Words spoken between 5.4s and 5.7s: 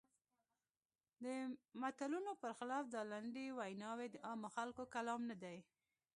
دی.